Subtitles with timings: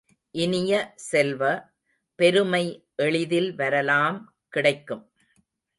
[0.35, 0.71] இனிய
[0.95, 1.41] செல்வ,
[2.19, 2.63] பெருமை
[2.95, 4.19] எளிதில் வரலாம்
[4.49, 5.05] கிடைக்கும்.